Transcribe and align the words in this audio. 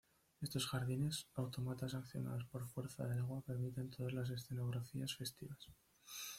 Estos 0.41 0.65
jardines, 0.65 1.27
autómatas 1.35 1.93
accionados 1.93 2.45
por 2.45 2.67
fuerza 2.67 3.05
del 3.07 3.19
agua 3.19 3.43
permiten 3.45 3.91
todas 3.91 4.13
las 4.13 4.31
escenografías 4.31 5.13
festivas. 5.15 5.69